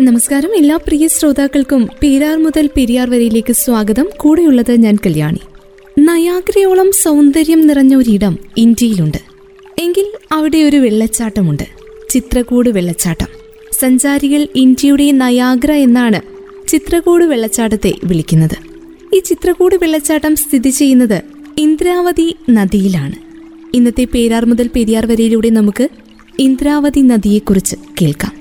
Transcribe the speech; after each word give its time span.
നമസ്കാരം. 0.00 0.56
എല്ലാ 0.56 0.76
പ്രിയ 0.76 1.08
ശ്രോതാക്കൾക്കും 1.08 1.88
പേരാർ 2.02 2.42
മുതൽ 2.42 2.70
പെരിയാർ 2.76 3.10
വരയിലേക്ക് 3.10 3.52
സ്വാഗതം. 3.52 4.08
കൂടെയുള്ളത് 4.16 4.72
ഞാൻ 4.72 4.96
കല്യാണി. 5.06 5.38
നയാഗ്രയോളം 5.98 6.92
സൗന്ദര്യം 6.92 7.66
നിറഞ്ഞ 7.66 7.94
ഒരിടം 7.94 8.38
ഇന്ത്യയിലുണ്ട്. 8.56 9.18
എങ്കിൽ 9.78 10.06
അവിടെ 10.32 10.58
ഒരു 10.58 10.76
വെള്ളച്ചാട്ടമുണ്ട്. 10.76 11.62
ചിത്രകൂട് 12.10 12.70
വെള്ളച്ചാട്ടം. 12.70 13.26
സഞ്ചാരികൾ 13.72 14.46
ഇന്ത്യയുടെ 14.56 15.10
നയാഗ്ര 15.10 15.72
എന്നാണ് 15.72 16.20
ചിത്രകൂട് 16.68 17.24
വെള്ളച്ചാട്ടത്തെ 17.24 17.92
വിളിക്കുന്നത്. 18.04 18.56
ഈ 19.16 19.18
ചിത്രകൂട് 19.18 19.76
വെള്ളച്ചാട്ടം 19.82 20.36
സ്ഥിതി 20.36 20.68
ചെയ്യുന്നത് 20.68 21.22
ഇന്ദ്രാവതി 21.58 22.36
നദിയിലാണ്. 22.50 23.14
ഇന്നത്തെ 23.74 24.04
പേരാർ 24.04 24.44
മുതൽ 24.44 24.70
പെരിയാർ 24.76 25.06
വരയിലൂടെ 25.06 25.50
നമുക്ക് 25.50 25.88
ഇന്ദ്രാവതി 26.38 27.00
നദിയെക്കുറിച്ച് 27.00 27.76
കേൾക്കാം. 28.02 28.39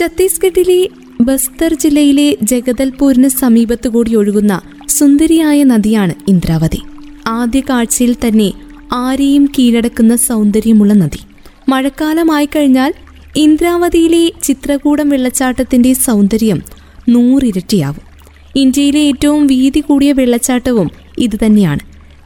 ഛത്തീസ്ഗഡിലെ 0.00 0.88
ബസ്തർ 1.20 1.74
ജില്ലയിലെ 1.74 2.36
ജഗദൽപൂരിന് 2.42 3.28
സമീപത്തുകൂടി 3.28 4.14
ഒഴുകുന്ന 4.14 4.60
സുന്ദരിയായ 4.88 5.64
നദിയാണ് 5.64 6.14
ഇന്ദ്രാവതി. 6.28 6.78
ആദ്യ 7.26 7.60
കാഴ്ചയിൽ 7.60 8.14
തന്നെ 8.14 8.52
ആരെയും 8.92 9.44
കീഴടക്കുന്ന 9.58 10.16
സൗന്ദര്യമുള്ള 10.16 10.92
നദി. 10.92 11.18
മഴക്കാലമായി 11.68 12.46
കഴിഞ്ഞാൽ 12.46 12.94
ഇന്ദ്രാവതിയിലെ 13.36 14.32
ചിത്രകൂടം 14.42 15.08
വെള്ളച്ചാട്ടത്തിന്റെ 15.08 15.92
സൗന്ദര്യം 15.92 16.62
നൂറിരട്ടിയാവും. 17.08 18.04
ഇന്ത്യയിലെ 18.56 19.00
ഏറ്റവും 19.00 19.46
വീതി 19.46 19.80
കൂടിയ 19.80 20.12
വെള്ളച്ചാട്ടവും 20.12 20.90
ഇതുതന്നെയാണ്. 21.18 21.80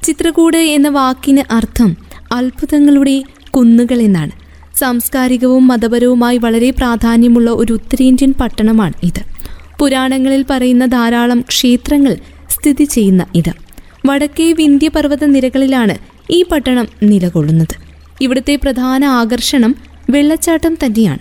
ചിത്രകൂട് 0.04 0.56
എന്ന 0.56 0.88
വാക്കിന് 0.88 1.52
അർത്ഥം 1.52 1.96
അത്ഭുതങ്ങളുടെ 2.32 3.22
കുന്നുകൾ 3.50 4.02
എന്നാണ് 4.02 4.41
സാംസ്കാരികവും 4.82 5.66
മതപരവുമായി 5.66 6.38
വളരെ 6.38 6.70
പ്രാധാന്യമുള്ള 6.70 7.50
ഒരു 7.50 7.72
ഉത്തരേന്ത്യൻ 7.72 8.34
പട്ടണമാണ് 8.40 8.92
ഇത്. 9.02 9.22
പുരാണങ്ങളിൽ 9.78 10.44
പറയുന്ന 10.50 10.86
ധാരാളം 10.86 11.40
ക്ഷേത്രങ്ങൾ 11.40 12.16
സ്ഥിതി 12.50 12.84
ചെയ്യുന്ന 12.84 13.26
ഇത്. 13.34 13.52
വടക്കേ 14.06 14.52
വിന്ധ്യ 14.52 14.88
പർവത 14.88 15.24
നിരകളിലാണ് 15.24 15.94
ഈ 16.30 16.42
പട്ടണം 16.42 16.86
നിലകൊള്ളുന്നത്. 17.02 17.76
ഇവിടുത്തെ 18.20 18.56
പ്രധാന 18.56 19.04
ആകർഷണം 19.04 19.74
വെള്ളച്ചാട്ടം 20.10 20.74
തന്നെയാണ്. 20.74 21.18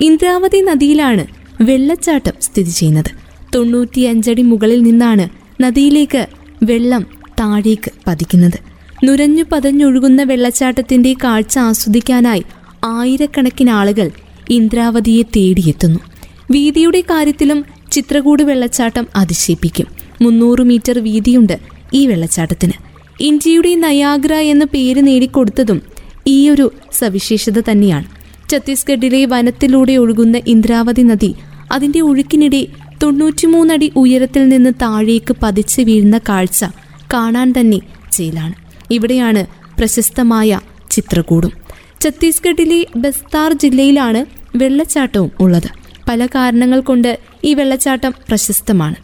ഇന്ദ്രാവതി 0.00 0.60
നദിയിലാണ് 0.60 1.26
വെള്ളച്ചാട്ടം 1.60 2.32
സ്ഥിതി 2.40 2.70
ചെയ്യുന്നത്. 2.70 3.10
തൊണ്ണൂറ്റിയഞ്ചടി 3.54 4.42
മുകളിൽ 4.42 4.82
നിന്നാണ് 4.82 5.28
നദിയിലേക്ക് 5.62 6.26
വെള്ളം 6.62 7.06
താഴേക്ക് 7.40 7.90
പതിക്കുന്നത്. 8.06 8.58
നുരഞ്ഞു 9.04 9.44
പതഞ്ഞൊഴുകുന്ന 9.52 10.22
വെള്ളച്ചാട്ടത്തിന്റെ 10.22 11.12
കാഴ്ച 11.24 11.58
ആസ്വദിക്കാനായി 11.58 12.44
ആയിരക്കണക്കിന് 12.84 13.70
ആളുകൾ 13.70 14.10
ഇന്ദ്രാവതിയെ 14.50 15.22
തേടിയെത്തുന്നു. 15.22 16.00
വീതിയുടെ 16.50 17.00
കാര്യത്തിലും 17.00 17.64
ചിത്രകൂട് 17.92 18.42
വെള്ളച്ചാട്ടം 18.42 19.06
അതിശയിപ്പിക്കും. 19.16 19.86
മുന്നൂറ് 20.22 20.60
മീറ്റർ 20.60 20.98
വീതിയുണ്ട് 20.98 21.58
ഈ 21.94 22.06
വെള്ളച്ചാട്ടത്തിന്. 22.06 22.72
ഇന്ത്യയുടെ 23.20 23.74
നയാഗ്ര 23.74 24.34
എന്ന 24.34 24.64
പേര് 24.64 25.06
നേടിക്കൊടുത്തതും 25.06 25.82
ഈയൊരു 26.26 26.72
സവിശേഷത 26.92 27.60
തന്നെയാണ്. 27.70 28.04
ഛത്തീസ്ഗഡിലെ 28.50 29.24
വനത്തിലൂടെ 29.24 29.92
ഒഴുകുന്ന 29.92 30.40
ഇന്ദ്രാവതി 30.46 31.02
നദി 31.02 31.34
അതിന്റെ 31.72 32.00
ഒഴുക്കിനിടെ 32.00 32.66
തൊണ്ണൂറ്റിമൂന്നടി 33.02 33.92
ഉയരത്തിൽ 33.96 34.48
നിന്ന് 34.48 34.70
താഴേക്ക് 34.82 35.36
പതിച്ച് 35.42 35.82
വീഴുന്ന 35.82 36.18
കാഴ്ച 36.18 36.64
കാണാൻ 37.14 37.54
തന്നെ 37.60 37.80
ചെയ്യലാണ് 38.12 38.54
ഇവിടെയാണ് 38.90 39.46
പ്രശസ്തമായ 39.78 40.60
ചിത്രകൂടും. 40.90 41.59
ഛത്തീസ്ഗഡിലെ 42.02 42.86
ബസ്താർ 42.96 43.52
ജില്ലയിലാണ് 43.52 44.24
വെള്ളച്ചാട്ടവും 44.56 45.30
ഉള്ളത്. 45.40 45.68
പല 46.08 46.26
കാരണങ്ങൾ 46.26 46.80
കൊണ്ട് 46.80 47.18
ഈ 47.44 47.54
വെള്ളച്ചാട്ടം 47.54 48.14
പ്രശസ്തമാണ്. 48.28 48.94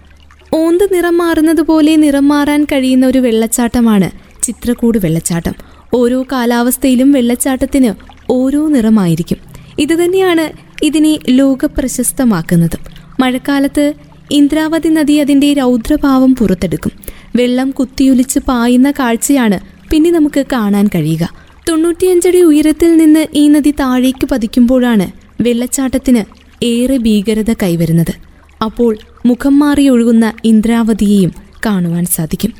ഓന്ത് 0.54 0.88
നിറം 0.92 1.18
മാറുന്നത് 1.18 1.60
പോലെ 1.60 1.96
നിറം 1.96 2.28
മാറാൻ 2.28 2.64
കഴിയുന്ന 2.64 3.06
ഒരു 3.06 3.18
വെള്ളച്ചാട്ടമാണ് 3.18 4.10
ചിത്രകൂട് 4.42 4.98
വെള്ളച്ചാട്ടം. 4.98 5.54
ഓരോ 5.94 6.26
കാലാവസ്ഥയിലും 6.32 7.12
വെള്ളച്ചാട്ടത്തിന് 7.12 7.94
ഓരോ 8.30 8.68
നിറമായിരിക്കും. 8.68 9.36
ഇതുതന്നെയാണ് 9.78 10.52
ഇതിനെ 10.84 11.18
ലോകപ്രശസ്തമാക്കുന്നത്. 11.28 12.78
മഴക്കാലത്ത് 13.20 13.92
ഇന്ദ്രാവതി 14.30 14.88
നദി 14.88 15.12
അതിന്റെ 15.12 15.52
രൗദ്രഭാവം 15.52 16.34
പുറത്തെടുക്കും. 16.34 16.92
വെള്ളം 17.36 17.70
കുത്തിയൊലിച്ച് 17.70 18.38
പായുന്ന 18.38 18.90
കാഴ്ചയാണ് 18.90 19.60
പിന്നെ 19.90 20.10
നമുക്ക് 20.10 20.44
കാണാൻ 20.52 20.86
കഴിയുക. 20.94 21.45
തൊണ്ണൂറ്റിയഞ്ചടി 21.68 22.42
ഉയരത്തിൽ 22.42 22.96
നിന്ന് 22.96 23.26
ഈ 23.34 23.48
നദി 23.48 23.70
താഴേക്ക് 23.70 24.26
പതിക്കുമ്പോഴാണ് 24.26 25.10
വെള്ളച്ചാട്ടത്തിന് 25.40 26.22
ഏറെ 26.64 26.96
ഭീകരത 26.96 27.52
കൈവരുന്നത്. 27.52 28.14
അപ്പോൾ 28.62 28.96
മുഖം 29.26 29.58
മാറി 29.58 29.88
ഒഴുകുന്ന 29.88 30.32
ഇന്ദ്രാവതിയെയും 30.44 31.32
കാണുവാൻ 31.66 32.04
സാധിക്കും. 32.04 32.52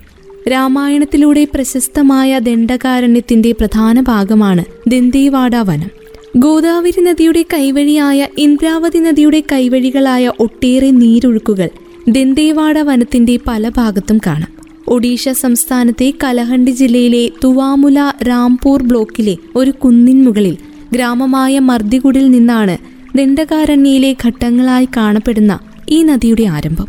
രാമായണത്തിലൂടെ 0.49 1.47
പ്രശസ്തമായ 1.55 2.39
ദണ്ഡകാരണ്യത്തിന്റെ 2.39 3.53
പ്രധാന 3.53 4.01
ഭാഗമാണ് 4.01 4.65
ദന്തേവാഡ 4.89 5.57
വനം. 5.57 5.91
ഗോദാവരി 6.37 7.01
നദിയുടെ 7.01 7.45
കൈവഴിയായ 7.55 8.27
ഇന്ദ്രാവതി 8.39 8.99
നദിയുടെ 8.99 9.43
കൈവഴികളായ 9.53 10.33
ഒട്ടേറെ 10.41 10.91
നീരൊഴുക്കുകൾ 10.91 11.69
ദന്തേവാഡ 12.09 12.79
വനത്തിന്റെ 12.79 13.39
പല 13.47 13.69
ഭാഗത്തും 13.69 14.19
കാണാം. 14.27 14.56
ഒഡീഷ 14.89 15.29
സംസ്ഥാനത്തെ 15.29 16.15
കലഹണ്ടി 16.25 16.71
ജില്ലയിലെ 16.71 17.31
തുവാമുല 17.45 18.13
രാംപൂർ 18.23 18.83
ബ്ലോക്കിലെ 18.83 19.37
ഒരു 19.57 19.71
കുന്നിൻ 19.71 20.25
മുകളിൽ 20.25 20.57
ഗ്രാമമായ 20.93 21.59
മർദിഗുഡിൽ 21.59 22.31
നിന്നാണ് 22.31 22.79
ദണ്ഡകാരണ്യയിലെ 23.17 24.17
ഘട്ടങ്ങളായി 24.25 24.89
കാണപ്പെടുന്ന 24.97 25.59
ഈ 25.91 26.03
നദിയുടെ 26.03 26.45
ആരംഭം. 26.45 26.89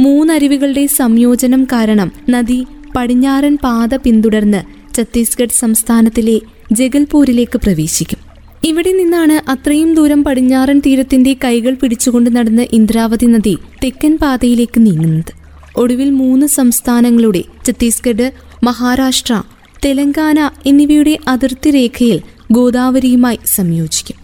മൂന്നരുവികളുടെ 0.00 0.86
സംയോജനം 0.86 1.64
കാരണം 1.64 2.12
നദി 2.30 2.66
പടിഞ്ഞാറൻ 2.96 3.58
പാത 3.64 3.94
പിന്തുടർന്ന് 3.94 4.62
ഛത്തീസ്ഗഡ് 4.94 5.58
സംസ്ഥാനത്തിലെ 5.58 6.40
ജഗൽപൂരിലേക്ക് 6.72 7.58
പ്രവേശിക്കും. 7.58 8.18
ഇവിടെ 8.64 8.92
നിന്നാണ് 8.92 9.50
അത്രയും 9.50 9.94
ദൂരം 9.94 10.24
പടിഞ്ഞാറൻ 10.24 10.78
തീരത്തിന്റെ 10.86 11.36
കൈകൾ 11.44 11.74
പിടിച്ചുകൊണ്ട് 11.74 12.36
നടന്ന 12.36 12.66
ഇന്ദ്രാവതി 12.72 13.26
നദി 13.26 13.58
തെക്കൻ 13.84 14.18
പാതയിലേക്ക് 14.22 14.86
നീങ്ങുന്നത്. 14.86 15.37
ഒടുവിൽ 15.78 16.10
മൂന്ന് 16.10 16.46
സംസ്ഥാനങ്ങളുടെ 16.46 17.44
ഛത്തീസ്ഗഡ് 17.66 18.32
മഹാരാഷ്ട്ര 18.64 19.42
തെലങ്കാന 19.84 20.50
എന്നിവയുടെ 20.66 21.18
അതിർത്തി 21.28 21.70
രേഖയിൽ 21.70 22.22
ഗോദാവരിയുമായി 22.52 23.38
സംയോജിക്കും. 23.46 24.16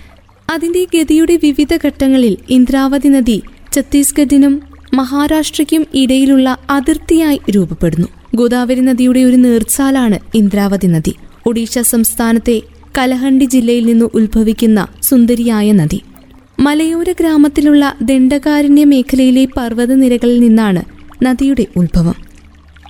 അതിന്റെ 0.50 0.86
ഗതിയുടെ 0.94 1.38
വിവിധ 1.42 1.76
ഘട്ടങ്ങളിൽ 1.86 2.36
ഇന്ദ്രാവതി 2.48 3.08
നദി 3.08 3.42
ഛത്തീസ്ഗഡിനും 3.72 4.62
മഹാരാഷ്ട്രയ്ക്കും 4.94 5.86
ഇടയിലുള്ള 5.94 6.58
അതിർത്തിയായി 6.70 7.40
രൂപപ്പെടുന്നു. 7.50 8.08
ഗോദാവരി 8.34 8.80
നദിയുടെ 8.80 9.24
ഒരു 9.24 9.36
നീർച്ചാലാണ് 9.36 10.18
ഇന്ദ്രാവതി 10.34 10.86
നദി. 10.86 11.14
ഒഡീഷ 11.46 11.78
സംസ്ഥാനത്തെ 11.78 12.62
കലഹണ്ടി 12.98 13.44
ജില്ലയിൽ 13.44 13.86
നിന്ന് 13.86 14.04
ഉത്ഭവിക്കുന്ന 14.14 14.86
സുന്ദരിയായ 15.02 15.72
നദി. 15.72 16.00
മലയോര 16.60 17.12
ഗ്രാമത്തിലുള്ള 17.12 17.96
ദണ്ഡകാരണ്യ 18.02 18.84
മേഖലയിലെ 18.84 19.44
പർവതനിരകളിൽ 19.56 20.40
നിന്നാണ് 20.40 20.93
നദിയുടെ 21.26 21.66
ഉത്ഭവം. 21.76 22.16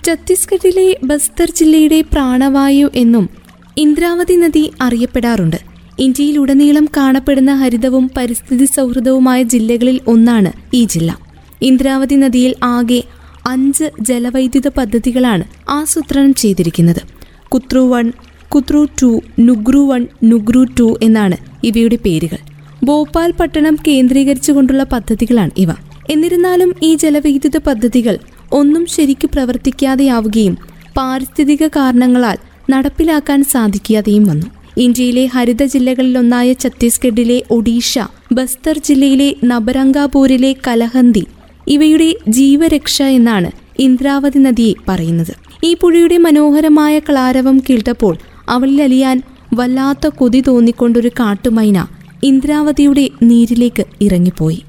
ഛത്തീസ്ഗഡിലെ 0.05 0.97
ബസ്തർ 1.03 1.49
ജില്ലയുടെ 1.49 2.01
പ്രാണവായു 2.13 2.87
എന്നും 2.95 3.29
ഇന്ദ്രാവതി 3.77 4.35
നദി 4.35 4.71
അറിയപ്പെടാറുണ്ട്. 4.81 5.57
ഇന്ത്യയിലുടനീളം 5.99 6.85
കാണപ്പെടുന്ന 6.97 7.55
ഹരിതവും 7.55 8.09
പരിസ്ഥിതി 8.17 8.65
സൗഹൃദവുമായ 8.65 9.43
ജില്ലകളിൽ 9.43 9.99
ഒന്നാണ് 10.07 10.51
ഈ 10.73 10.85
ജില്ല. 10.85 11.17
ഇന്ദ്രാവതി 11.61 12.15
നദിയിൽ 12.15 12.55
ആകെ 12.63 13.03
അഞ്ച് 13.47 13.87
ജലവൈദ്യുത 14.01 14.67
പദ്ധതികളാണ് 14.67 15.43
ആസൂത്രണം 15.69 16.33
ചെയ്തിരിക്കുന്നത്. 16.33 17.01
Kuthru 17.47 17.79
one 17.79 18.11
Kuthru 18.55 18.87
two 19.01 19.21
Nugru 19.39 19.77
one 19.77 20.07
Nugru 20.23 20.63
two 20.79 20.87
എന്നാണ് 21.03 21.37
ഇവയുടെ 21.63 21.95
പേരുകൾ. 21.95 22.37
ഭോപ്പാൽ 22.83 23.31
പട്ടണം 23.31 23.77
കേന്ദ്രീകരിച്ചുകൊണ്ടുള്ള 23.87 24.83
പദ്ധതികളാണ് 24.83 25.51
ഇവ. 25.57 25.69
എന്നിരുന്നാലും 26.09 26.73
ഈ 26.83 26.95
ജലവൈദ്യുത 26.95 27.57
പദ്ധതികൾ 27.57 28.17
ഒന്നും 28.51 28.85
ശരിക്കു 28.85 29.27
പ്രവർത്തിക്കാതെയാവുകയും 29.33 30.57
പാരിസ്ഥിതിക 30.97 31.67
കാരണങ്ങളാൽ 31.67 32.37
നടപ്പിലാക്കാൻ 32.69 33.43
സാധിക്കാതെയും 33.43 34.23
വന്നു. 34.23 34.47
ഇന്ത്യയിലെ 34.77 35.25
ഹരിത 35.25 35.63
ജില്ലകളിലൊന്നായ 35.63 36.53
ഛത്തീസ്ഗഡിലെ 36.53 37.43
ഒഡീഷ 37.51 37.99
ബസ്തർ 38.33 38.77
ജില്ലയിലെ 38.77 39.35
നബരംഗാപൂരിലെ 39.43 40.55
കലഹന്തി 40.67 41.23
ഇവയുടെ 41.67 42.15
ജീവരക്ഷ 42.27 43.01
എന്നാണ് 43.01 43.51
ഇന്ദ്രാവതി 43.79 44.39
നദിയെ 44.39 44.73
പറയുന്നത്. 44.87 45.33
ഈ 45.63 45.73
പുഴയുടെ 45.81 46.17
മനോഹരമായ 46.17 46.99
ക്ലാരവം 46.99 47.59
കേട്ടപ്പോൾ 47.59 48.17
അവളിൽ 48.49 48.81
അലിയാൻ 48.81 49.21
വല്ലാത്ത 49.53 50.07
കൊതി 50.07 50.43
തോന്നിക്കൊണ്ടൊരു 50.47 51.09
കാട്ടുമൈന 51.19 51.85
ഇന്ദ്രാവതിയുടെ 52.23 53.09
നീരിലേക്ക് 53.23 53.83
ഇറങ്ങിപ്പോയി. 54.01 54.61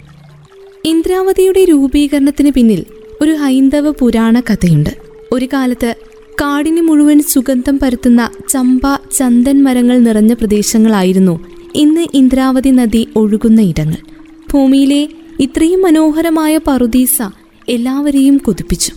ഇന്ദ്രാവതിയുടെ 0.87 1.65
രൂപീകരണത്തിന് 1.65 2.51
പിന്നിൽ 2.51 2.85
ഒരു 3.21 3.31
ഹൈന്ദവ 3.31 3.91
പുരാണ 3.91 4.41
കഥയുണ്ട്. 4.41 4.91
ഒരു 5.33 5.49
കാലത്ത് 5.53 5.95
കാടിന് 6.41 6.81
മുഴുവൻ 6.81 7.23
സുഗന്ധം 7.23 7.79
പരത്തുന്ന 7.79 8.31
ചമ്പ 8.49 8.81
ചന്ദൻ 9.19 9.63
മരങ്ങൾ 9.63 9.99
നിറഞ്ഞ 9.99 10.33
പ്രദേശങ്ങളായിരുന്നു 10.33 11.41
ഇന്ന് 11.75 12.07
ഇന്ദ്രാവതി 12.15 12.71
നദി 12.71 13.09
ഒഴുകുന്ന 13.17 13.61
ഇടങ്ങൾ. 13.61 13.97
ഭൂമിയിലെ 14.53 15.09
ഇത്രയും 15.41 15.83
മനോഹരമായ 15.83 16.59
പറുദീസ 16.67 17.23
എല്ലാവരെയും 17.69 18.39
കൊതിപ്പിച്ചു. 18.39 18.93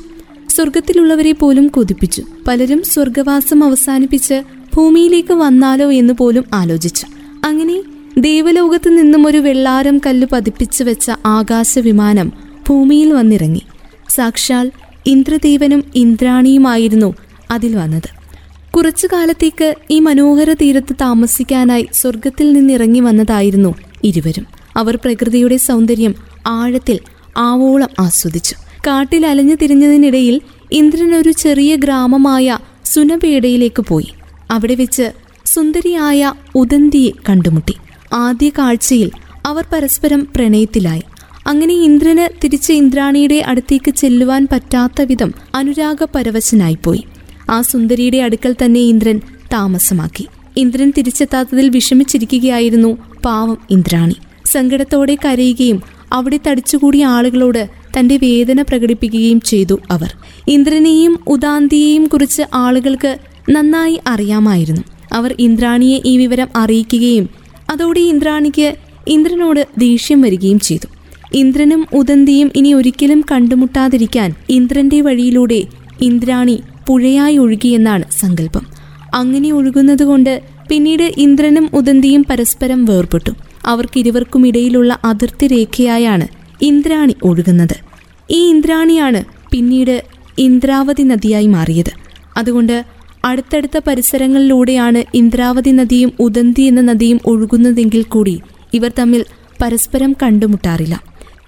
സ്വർഗത്തിലുള്ളവരെ 0.50 1.32
പോലും 1.32 1.68
കൊതിപ്പിച്ചു. 1.68 2.24
പലരും 2.48 2.84
സ്വർഗവാസം 2.84 3.64
അവസാനിപ്പിച്ച് 3.64 4.44
ഭൂമിയിലേക്ക് 4.76 5.34
വന്നാലോ 5.34 5.92
എന്ന് 5.92 6.14
പോലും 6.14 6.44
ആലോചിച്ചു. 6.54 7.06
അങ്ങനെ 7.46 7.84
ദേവലോകത്ത് 8.20 8.98
നിന്നും 8.98 9.28
ഒരു 9.28 9.38
വെള്ളാരം 9.38 10.02
കല്ല് 10.06 10.28
പതിപ്പിച്ചു 10.32 10.84
വെച്ച 10.84 11.12
ആകാശ 11.26 11.80
വിമാനം 11.80 12.32
ഭൂമിയിൽ 12.70 13.14
വന്നിറങ്ങി. 13.14 13.62
സാക്ഷാൽ 14.10 14.72
ഇന്ദ്രദേവനും 15.06 15.84
ഇന്ദ്രാണിയുമായിരുന്നു 15.96 17.14
അതിൽ 17.52 17.76
വന്നത്. 17.76 18.10
കുറച്ചു 18.76 19.08
കാലത്തേക്ക് 19.14 19.76
ഈ 19.92 20.00
മനോഹര 20.00 20.54
തീരത്ത് 20.54 20.96
താമസിക്കാനായി 21.02 21.88
സ്വർഗത്തിൽ 21.94 22.54
നിന്നിറങ്ങി 22.54 23.00
വന്നതായിരുന്നു 23.00 23.76
ഇരുവരും. 24.04 24.46
അവർ 24.76 24.96
പ്രകൃതിയുടെ 24.96 25.58
സൗന്ദര്യം 25.58 26.16
ആഴത്തിൽ 26.48 27.00
ആവോളം 27.38 27.90
ആസ്വദിച്ചു. 28.00 28.56
കാട്ടിൽ 28.88 29.26
അലഞ്ഞു 29.26 29.56
തിരിഞ്ഞതിനിടയിൽ 29.56 30.42
ഇന്ദ്രൻ 30.72 31.16
ഒരു 31.16 31.32
ചെറിയ 31.32 31.76
ഗ്രാമമായ 31.76 32.58
സുനപേടയിലേക്ക് 32.86 33.82
പോയി. 33.82 34.08
അവിടെ 34.52 34.76
വെച്ച് 34.76 35.12
സുന്ദരിയായ 35.46 36.34
ഉദന്തിയെ 36.56 37.12
കണ്ടുമുട്ടി. 37.30 37.76
ആദ്യ 38.14 38.50
കാഴ്ചയിൽ 38.50 39.12
അവർ 39.46 39.66
പരസ്പരം 39.74 40.28
പ്രണയത്തിലായി. 40.36 41.02
അങ്ങനെ 41.48 41.74
ഇന്ദ്രന് 41.74 42.34
തിരിച്ച് 42.44 42.74
ഇന്ദ്രാണിയുടെ 42.74 43.44
അടുത്തേക്ക് 43.48 43.92
ചെല്ലുവാൻ 43.92 44.48
പറ്റാത്ത 44.52 45.02
വിധം 45.02 45.34
അനുരാഗ 45.56 46.04
പരവശനായിപ്പോയി. 46.16 47.04
ആ 47.50 47.62
സുന്ദരിയുടെ 47.62 48.18
അടുക്കൽ 48.18 48.56
തന്നെ 48.66 48.80
ഇന്ദ്രൻ 48.80 49.22
താമസമാക്കി. 49.54 50.28
ഇന്ദ്രൻ 50.58 50.94
തിരിച്ചെത്താത്തതിൽ 50.98 51.70
വിഷമിച്ചിരിക്കുകയായിരുന്നു 51.70 52.98
പാവം 53.26 53.58
ഇന്ദ്രാണി. 53.70 54.16
സങ്കടത്തോടെ 54.46 55.18
കരയുകയും 55.26 55.84
അവിടെ 56.14 56.40
തടിച്ചുകൂടിയ 56.48 57.06
ആളുകളോട് 57.06 57.70
തന്റെ 58.00 58.18
വേദന 58.18 58.62
പ്രകടിപ്പിക്കുകയും 58.62 59.42
ചെയ്തു 59.42 59.80
അവർ. 59.92 60.14
ഇന്ദ്രനെയും 60.48 61.20
ഉദാന്തിയെയും 61.28 62.06
കുറിച്ച് 62.06 62.42
ആളുകൾക്ക് 62.54 63.18
നന്നായി 63.50 64.00
അറിയാമായിരുന്നു. 64.08 64.82
അവർ 65.14 65.36
ഇന്ദ്രാണിയെ 65.40 66.00
ഈ 66.06 66.18
വിവരം 66.18 66.48
അറിയിക്കുകയും 66.56 67.39
അതോടെ 67.70 68.00
ഇന്ദ്രാണിക്ക് 68.00 68.78
ഇന്ദ്രനോട് 69.08 69.68
ദേഷ്യം 69.78 70.22
വരികയും 70.22 70.60
ചെയ്തു. 70.60 70.88
ഇന്ദ്രനും 71.34 71.88
ഉദന്തിയും 71.94 72.52
ഇനി 72.56 72.74
ഒരിക്കലും 72.74 73.24
കണ്ടുമുട്ടാതിരിക്കാൻ 73.32 74.34
ഇന്ദ്രന്റെ 74.50 75.02
വഴിയിലൂടെ 75.02 75.66
ഇന്ദ്രാണി 76.02 76.64
പുഴയായി 76.88 77.38
ഒഴുകിയെന്നാണ് 77.38 78.04
സങ്കല്പം. 78.12 78.66
അങ്ങനെ 79.14 79.52
ഒഴുകുന്നതുകൊണ്ട് 79.52 80.42
പിന്നീട് 80.70 81.14
ഇന്ദ്രനും 81.18 81.70
ഉദന്തിയും 81.74 82.26
പരസ്പരം 82.30 82.86
വേർപെട്ടു. 82.86 83.32
അവർക്കിരുവർക്കും 83.66 84.48
ഇടയിലുള്ള 84.48 85.00
അതിർത്തി 85.06 85.48
രേഖയായാണ് 85.48 86.28
ഇന്ദ്രാണി 86.62 87.16
ഒഴുകുന്നത്. 87.24 87.76
ഈ 88.32 88.50
ഇന്ദ്രാണിയാണ് 88.50 89.24
പിന്നീട് 89.52 90.04
ഇന്ദ്രാവതി 90.38 91.04
നദിയായി 91.04 91.48
മാറിയത്. 91.48 91.92
അതുകൊണ്ട് 92.38 92.86
അടുത്തടുത്ത 93.26 93.78
പരിസരങ്ങളിലൂടെയാണ് 93.88 95.04
ഇന്ദ്രാവതി 95.14 95.72
നദിയും 95.72 96.12
ഉദന്തി 96.20 96.62
എന്ന 96.62 96.82
നദിയും 96.82 97.20
ഒഴുകുന്നതെങ്കിൽ 97.26 98.04
കൂടി 98.04 98.42
ഇവർ 98.74 98.92
തമ്മിൽ 99.00 99.26
പരസ്പരം 99.62 100.16
കണ്ടുമുട്ടാറില്ല. 100.24 101.04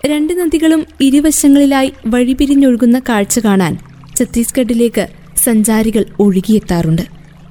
രണ്ട് 0.05 0.39
നദികളും 0.39 0.85
ഇരുവശങ്ങളിലായി 1.01 1.93
വഴിപിരിഞ്ഞൊഴുകുന്ന 2.05 2.99
കാഴ്ച 2.99 3.39
കാണാൻ 3.39 3.77
ഛത്തീസ്ഗഡിലേക്ക് 4.17 5.07
സഞ്ചാരികൾ 5.37 6.05
ഒഴുകിയെത്താറുണ്ട്. 6.19 7.01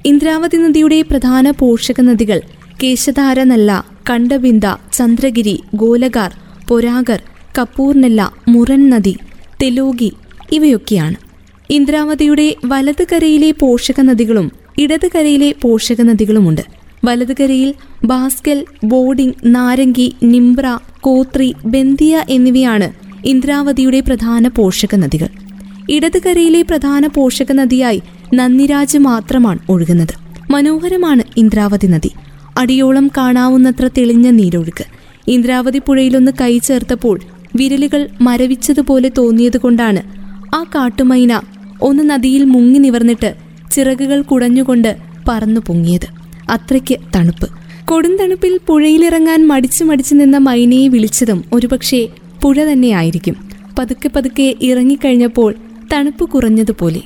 ഇന്ദ്രാവതി 0.07 0.57
നദിയുടെ 0.57 1.03
പ്രധാന 1.03 1.51
പോഷക 1.51 2.01
നദികൾ 2.01 2.41
കേശധാര 2.83 3.43
നല്ല 3.43 3.85
കണ്ടബിന്ദ 4.11 4.67
ചന്ദ്രഗിരി 4.93 5.63
ഗോലഗാർ 5.75 6.35
പൊരാഗർ 6.69 7.23
കപ്പൂർനെല്ല 7.59 8.33
മുരൻ 8.49 8.91
നദി 8.91 9.17
തെലോഗി 9.63 10.13
ഇവയൊക്കെയാണ്. 10.53 11.30
ഇന്ദ്രാവതിയുടെ 11.71 12.57
വലത് 12.65 13.07
കരയിലെ 13.13 13.51
പോഷക 13.51 14.01
നദികളും 14.01 14.47
ഇടത് 14.79 15.09
കരയിലെ 15.15 15.55
പോഷക 15.63 16.03
നദികളുമുണ്ട് 16.03 16.63
വലത് 17.05 17.35
കരയിൽ 17.41 17.75
ബാസ്കൽ 18.05 18.65
ബോർഡിംഗ് 18.85 19.35
നാരങ്കി 19.47 20.15
നിംബ്ര 20.23 20.79
കോത്രി 21.01 21.55
ബന്ദിയ 21.65 22.25
എന്നിവയാണ് 22.31 22.89
ഇന്ദ്രാവതിയുടെ 23.27 24.01
പ്രധാന 24.01 24.49
പോഷക 24.49 24.95
നദികൾ 24.95 25.29
ഇടത് 25.91 26.19
കരയിലെ 26.27 26.63
പ്രധാന 26.63 27.07
പോഷക 27.07 27.53
നദിയായി 27.53 28.03
നന്ദിരാജ് 28.35 28.99
മാത്രമാണ് 28.99 29.59
ഒഴുകുന്നത്. 29.69 30.15
മനോഹരമാണ് 30.51 31.23
ഇന്ദ്രാവതി 31.37 31.87
നദി. 31.87 32.11
അടിയോളം 32.59 33.11
കാണാവുന്നത്ര 33.17 33.91
തെളിഞ്ഞ 33.99 34.31
നീരൊഴുക്ക്. 34.31 34.85
ഇന്ദ്രാവതി 35.29 35.79
പുഴയിലൊന്ന് 35.79 36.33
കൈ 36.41 36.59
ചേർത്തപ്പോൾ 36.59 37.21
വിരലുകൾ 37.57 38.09
മരവിച്ചതുപോലെ 38.21 39.11
തോന്നിയതുകൊണ്ടാണ് 39.19 40.03
ആ 40.55 40.65
കാട്ടുമൈന 40.75 41.33
ഒന്ന് 41.83 42.11
നദിയിൽ 42.11 42.45
മുങ്ങി 42.45 42.79
നിവർന്നിട്ട് 42.79 43.35
ചിറകുകൾ 43.73 44.23
കുടഞ്ഞുകൊണ്ട് 44.23 44.97
പറന്നു 45.29 45.61
പൊങ്ങിയത്. 45.67 46.07
അത്രയ്ക്ക് 46.51 46.99
തണുപ്പ്. 47.17 47.49
കൊടുന്തണുപ്പിൽ 47.85 48.61
പുഴയിലിറങ്ങാൻ 48.67 49.47
മടിച്ചു 49.47 49.85
മടിച്ചു 49.85 50.15
നിന്ന 50.15 50.37
മൈനയെ 50.37 50.89
വിളിച്ചതും 50.89 51.45
ഒരുപക്ഷെ 51.53 52.09
പുഴ 52.43 52.65
തന്നെയായിരിക്കും. 52.65 53.37
പതുക്കെ 53.79 54.09
പതുക്കെ 54.09 54.55
ഇറങ്ങിക്കഴിഞ്ഞപ്പോൾ 54.63 55.55
തണുപ്പ് 55.93 56.29
കുറഞ്ഞതുപോലെ. 56.29 57.01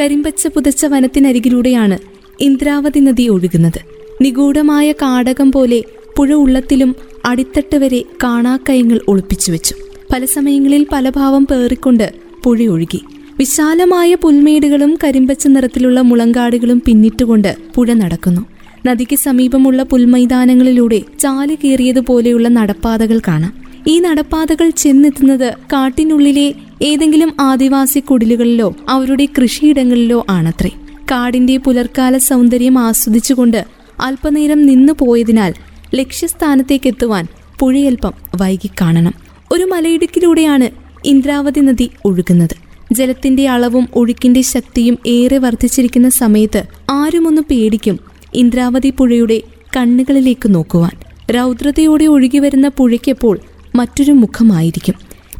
കരിമ്പച്ച 0.00 0.46
പുതച്ച 0.46 0.86
വനത്തിനരികിലൂടെയാണ് 0.86 1.98
ഇന്ദ്രാവതി 2.40 3.00
നദി 3.00 3.28
ഒഴുകുന്നത്. 3.28 3.80
നിഗൂഢമായ 4.22 4.92
കാടകം 4.92 5.52
പോലെ 5.52 5.84
പുഴ 6.16 6.32
ഉള്ളത്തിലും 6.32 6.96
അടിത്തട്ട് 7.24 7.76
വരെ 7.76 8.04
കാണാക്കയങ്ങൾ 8.24 9.00
ഒളിപ്പിച്ചു 9.08 9.52
വെച്ചു 9.52 9.74
പല 10.12 10.24
സമയങ്ങളിൽ 10.24 10.86
പല 10.92 11.08
ഭാവം 11.08 11.46
പേറിക്കൊണ്ട് 11.46 12.14
പുഴയൊഴുകി 12.44 13.02
വിശാലമായ 13.40 14.14
പുൽമേടുകളും 14.14 14.98
കരിമ്പച്ച 15.04 15.46
നിറത്തിലുള്ള 15.46 16.00
മുളങ്കാടുകളും 16.00 16.82
പിന്നിട്ടുകൊണ്ട് 16.86 17.56
പുഴ 17.74 17.92
നടക്കുന്നു. 17.92 18.40
നദിക്ക് 18.86 19.16
സമീപമുള്ള 19.16 19.82
പുൽമൈതാനങ്ങളിലൂടെ 19.82 21.02
ചാൽ 21.18 21.58
കീറിയതുപോലെയുള്ള 21.64 22.48
നടപ്പാതകൾ 22.48 23.20
കാണാം. 23.28 23.52
ഈ 23.86 23.98
നടപ്പാതകൾ 23.98 24.70
ചെന്നെത്തുന്നത് 24.70 25.54
കാട്ടിനുള്ളിലെ 25.72 26.54
ഏതെങ്കിലും 26.82 27.32
ആദിവാസി 27.40 27.98
കുടിലുകളിലോ 27.98 28.74
അവരുടെ 28.88 29.28
കൃഷിയിടങ്ങളിലോ 29.38 30.26
ആണത്രേ. 30.30 30.70
കാടിന്റെ 31.10 31.56
പുലർക്കാല 31.56 32.18
സൗന്ദര്യം 32.18 32.78
ആസ്വദിച്ചുകൊണ്ട് 32.78 33.64
അല്പനേരം 34.00 34.66
നിന്നു 34.66 34.92
പോയതിനാൽ 34.98 35.54
ലക്ഷ്യസ്ഥാനത്തേക്കെത്തുവാൻ 35.94 37.26
പുഴയൽപ്പം 37.60 38.12
വൈകി 38.40 38.70
കാണണം 38.80 39.12
ഒരു 39.52 39.64
മലയിടുക്കിലൂടെയാണ് 39.64 40.68
ഇന്ദ്രാവതി 41.04 41.60
നദി 41.60 41.90
ഒഴുകുന്നത്. 42.04 42.69
ജലത്തിന്റെ 42.92 43.48
അളവും 43.48 43.88
ഒഴുക്കിന്റെ 43.94 44.40
ശക്തിയും 44.40 44.98
ഏറെ 45.06 45.38
വർദ്ധിച്ചിരിക്കുന്ന 45.38 46.08
സമയത്ത് 46.08 46.64
ആരുമൊന്ന് 46.90 47.42
പേടിക്കും 47.50 47.98
ഇന്ദ്രാവതി 48.34 48.90
പുഴയുടെ 48.90 49.42
കണ്ണുകളിലേക്ക് 49.76 50.54
നോക്കുവാൻ. 50.54 50.90
രൗദ്രതയോടെ 51.30 52.04
ഒഴുകിവരുന്ന 52.04 52.68
പുഴയ്ക്കെപ്പോൾ 52.68 53.38
മറ്റൊരു 53.74 54.12
മുഖമായിരിക്കും. 54.12 54.94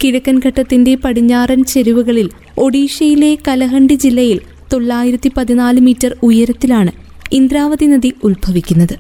കിഴക്കൻ 0.04 0.40
ഘട്ടത്തിന്റെ 0.46 0.94
പടിഞ്ഞാറൻ 0.94 1.64
ചെരുവുകളിൽ 1.64 2.30
ഒഡീഷയിലെ 2.58 3.38
കലഹണ്ടി 3.48 3.94
ജില്ലയിൽ 3.94 4.40
തൊള്ളായിരത്തി 4.72 5.30
പതിനാല് 5.36 5.80
മീറ്റർ 5.80 6.16
ഉയരത്തിലാണ് 6.22 6.92
ഇന്ദ്രാവതി 7.32 7.86
നദി 7.86 8.12
ഉത്ഭവിക്കുന്നത്. 8.24 8.96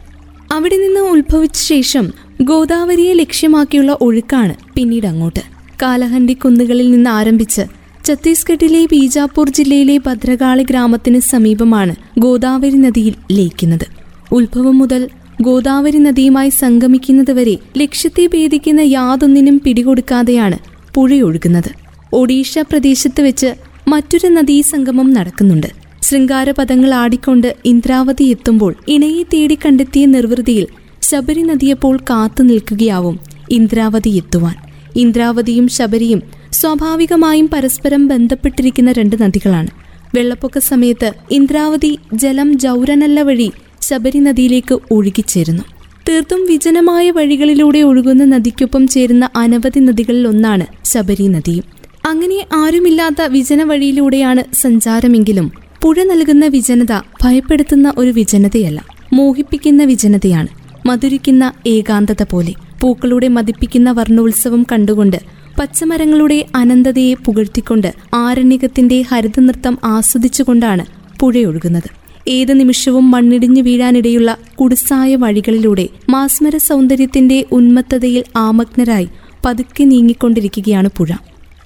അവിടെ 0.52 0.76
നിന്ന് 0.76 1.00
ഉത്ഭവിച്ച 1.00 1.58
ശേഷം 1.58 2.12
ഗോദാവരിയെ 2.42 3.12
ലക്ഷ്യമാക്കിയുള്ള 3.12 3.98
ഒഴുക്കാണ് 4.00 4.54
പിന്നീട് 4.76 5.06
അങ്ങോട്ട്. 5.06 5.40
കാലഹണ്ടി 5.82 6.32
കുന്നുകളിൽ 6.32 6.90
നിന്ന് 6.90 7.10
ആരംഭിച്ച് 7.10 7.79
ഛത്തീസ്ഗഡിലെ 8.06 8.84
ബീജാപൂർ 8.84 9.50
ജില്ലയിലെ 9.50 9.96
ഭദ്രകാളി 9.96 10.62
ഗ്രാമത്തിന് 10.62 11.20
സമീപമാണ് 11.20 11.94
ഗോദാവരി 12.20 12.76
നദിയിൽ 12.76 13.14
ലയിക്കുന്നത്. 13.32 13.86
ഉത്ഭവം 14.32 14.78
മുതൽ 14.78 15.10
ഗോദാവരി 15.40 15.98
നദിയുമായി 15.98 16.48
സംഗമിക്കുന്നതുവരെ 16.48 17.58
ലക്ഷ്യത്തെ 17.76 18.26
ഭേദിക്കുന്ന 18.26 18.80
യാതൊന്നിനും 18.80 19.60
പിടികൊടുക്കാതെയാണ് 19.64 20.58
പുഴയൊഴുകുന്നത് 20.94 21.70
ഒഡീഷ 22.12 22.58
പ്രദേശത്ത് 22.58 23.20
വെച്ച് 23.20 23.54
മറ്റൊരു 23.88 24.28
നദീ 24.28 24.62
സംഗമം 24.62 25.12
നടക്കുന്നുണ്ട്. 25.12 25.70
ശൃംഗാരപദങ്ങൾ 26.02 26.94
ആടിക്കൊണ്ട് 26.94 27.56
ഇന്ദ്രാവതി 27.64 28.24
എത്തുമ്പോൾ 28.24 28.74
ഇണയെ 28.88 29.22
തേടി 29.22 29.58
കണ്ടെത്തിയ 29.66 30.06
നിർവൃതിയിൽ 30.06 30.66
ശബരി 31.02 31.42
നദിയപ്പോൾ 31.42 31.96
കാത്തു 32.10 32.42
നിൽക്കുകയാവും 32.42 33.18
ഇന്ദ്രാവതി 33.50 34.10
എത്തുവാൻ. 34.10 34.56
ഇന്ദ്രാവതിയും 34.96 35.68
ശബരിയും 35.68 36.39
സ്വാഭാവികമായും 36.52 37.48
പരസ്പരം 37.52 38.08
ബന്ധപ്പെട്ടിരിക്കുന്ന 38.08 38.92
രണ്ട് 38.92 39.16
നദികളാണ്. 39.22 39.68
വെള്ളപ്പൊക്ക 40.14 40.58
സമയത്ത് 40.58 41.12
ഇന്ദ്രാവതി 41.30 41.98
ജലം 42.14 42.58
ജൗരനല്ല 42.58 43.22
വഴി 43.22 43.52
ശബരി 43.82 44.18
നദിയിലേക്ക് 44.18 44.78
ഒഴുകിച്ചേരുന്നു. 44.90 45.62
തീർത്തും 46.08 46.46
വിജനമായ 46.46 47.10
വഴികളിലൂടെ 47.10 47.78
ഒഴുകുന്ന 47.78 48.24
നദിക്കൊപ്പം 48.24 48.88
ചേരുന്ന 48.88 49.28
അനവധി 49.36 49.78
നദികളിൽ 49.78 50.28
ഒന്നാണ് 50.28 50.66
ശബരി 50.84 51.62
അങ്ങനെ 52.06 52.46
ആരുമില്ലാത്ത 52.52 53.22
വിജന 53.22 53.62
വഴിയിലൂടെയാണ് 53.62 54.54
സഞ്ചാരമെങ്കിലും 54.54 55.52
പുഴ 55.82 56.04
നൽകുന്ന 56.04 56.46
വിജനത 56.46 57.00
ഭയപ്പെടുത്തുന്ന 57.22 57.92
ഒരു 57.98 58.10
വിജനതയല്ല. 58.10 58.84
മോഹിപ്പിക്കുന്ന 59.12 59.84
വിജനതയാണ്. 59.84 60.48
മധുരിക്കുന്ന 60.86 61.52
ഏകാന്തത 61.66 62.22
പോലെ. 62.22 62.54
പൂക്കളുടെ 62.80 63.28
മതിപ്പിക്കുന്ന 63.28 63.90
വർണോത്സവം 63.90 64.66
കണ്ടുകൊണ്ട് 64.72 65.39
പച്ചമരങ്ങളുടെ 65.60 66.46
അനന്തതയെ 66.54 67.14
പുകഴ്ത്തിക്കൊണ്ട് 67.14 67.94
ആരണ്യകത്തിന്റെ 68.14 69.02
ഹരിതനൃത്തം 69.02 69.78
ആസ്വദിച്ചുകൊണ്ടാണ് 69.84 70.86
പുഴയൊഴുകുന്നത്. 71.20 71.90
ഏത് 72.28 72.60
നിമിഷവും 72.60 73.10
മണ്ണിടിഞ്ഞു 73.10 73.62
വീഴാനിടയുള്ള 73.62 74.36
കുടിസായ 74.60 75.16
വഴികളിലൂടെ 75.16 75.88
മാസ്മര 76.08 76.56
സൗന്ദര്യത്തിന്റെ 76.56 77.44
ഉന്മത്തതയിൽ 77.52 78.24
ആമഗ്നരായി 78.36 79.08
പതുക്കെ 79.44 79.84
നീങ്ങിക്കൊണ്ടിരിക്കുകയാണ് 79.84 80.88
പുഴ. 80.96 81.14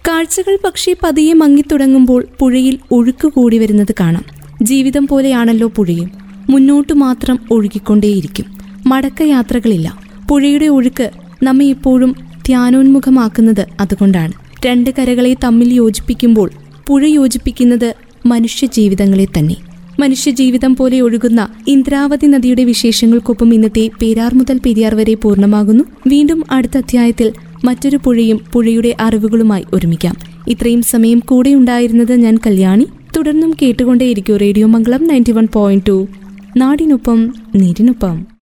കാഴ്ചകൾ 0.09 0.59
പക്ഷേ 0.65 0.95
പതിയെ 1.03 1.33
മങ്ങിത്തുടങ്ങുമ്പോൾ 1.33 2.27
പുഴയിൽ 2.39 2.79
ഒഴുക്ക് 2.91 3.29
കൂടി 3.29 3.59
വരുന്നത് 3.59 3.95
കാണാം. 4.01 4.25
ജീവിതം 4.63 5.07
പോലെയാണല്ലോ 5.07 5.69
പുഴയും. 5.69 6.11
മുന്നോട്ടു 6.51 6.93
മാത്രം 6.93 7.39
ഒഴുകിക്കൊണ്ടേയിരിക്കും. 7.51 8.45
മടക്കയാത്രകളില്ല. 8.87 9.99
പുഴയുടെ 10.31 10.67
ഒഴുക്ക് 10.67 11.11
നമ്മെ 11.43 11.65
എപ്പോഴും 11.65 12.17
ധ്യാനോന്മുഖമാക്കുന്നത് 12.47 13.67
അതുകൊണ്ടാണ്. 13.81 14.33
രണ്ട് 14.67 14.91
കരകളെ 14.99 15.37
തമ്മിൽ 15.45 15.75
യോജിപ്പിക്കുമ്പോൾ 15.75 16.51
പുഴ 16.87 17.07
യോജിപ്പിക്കുന്നത് 17.07 17.95
മനുഷ്യ 18.27 18.67
ജീവിതങ്ങളെ 18.67 19.25
തന്നെ. 19.25 19.57
മനുഷ്യജീവിതം 20.01 20.77
പോലെ 20.77 21.01
ഒഴുകുന്ന 21.01 21.49
ഇന്ദ്രാവതി 21.67 22.27
നദിയുടെ 22.27 22.65
വിശേഷങ്ങൾക്കൊപ്പം 22.65 23.55
ഇന്നത്തെ 23.55 23.91
പേരാർ 24.03 24.35
മുതൽ 24.35 24.61
പെരിയാർ 24.67 24.95
വരെ 24.95 25.15
പൂർണമാകുന്നു. 25.15 25.85
വീണ്ടും 26.07 26.45
അടുത്ത 26.51 26.77
അധ്യായത്തിൽ 26.77 27.33
മറ്റൊരു 27.65 27.97
പുഴയും 28.05 28.41
പുഴയുടെ 28.53 28.97
അറിവുകളുമായി 29.01 29.65
ഒരുമിക്കാം. 29.73 30.17
ഇത്രയും 30.49 30.83
സമയം 30.83 31.19
കൂടെ 31.19 31.55
ഉണ്ടായിരുന്നത് 31.55 32.13
ഞാൻ 32.13 32.39
കല്യാണി. 32.47 32.87
തുടർന്നും 33.17 33.55
കേട്ടുകൊണ്ടേയിരിക്കും 33.63 34.37
radio 34.37 34.67
Mangalam 34.67 35.05
ninety 35.05 35.33
one 35.33 35.49
point 35.53 35.87
two. 35.89 36.07
നാടിനൊപ്പം 36.57 37.35
നീരിനൊപ്പം. 37.55 38.27